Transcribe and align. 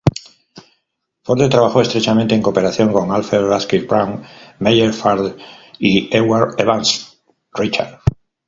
Forde 1.21 1.47
trabajó 1.47 1.79
estrechamente 1.81 2.33
en 2.33 2.41
cooperación 2.41 2.91
con 2.91 3.11
Alfred 3.11 3.45
Radcliffe-Brown, 3.45 4.23
Meyer 4.57 4.91
Fortes 4.95 5.35
y 5.77 6.09
Edward 6.11 6.55
Evans 6.59 7.21
Pritchard. 7.51 7.99